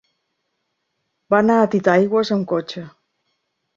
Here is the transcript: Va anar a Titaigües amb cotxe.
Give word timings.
Va 1.33 1.41
anar 1.45 1.57
a 1.59 1.67
Titaigües 1.75 2.33
amb 2.37 2.49
cotxe. 2.53 2.87